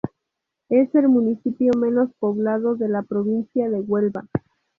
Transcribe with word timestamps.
Es 0.69 0.95
el 0.95 1.09
municipio 1.09 1.73
menos 1.77 2.09
poblado 2.17 2.73
de 2.75 2.89
la 2.89 3.03
provincia 3.03 3.69
de 3.69 3.81
Huelva. 3.81 4.25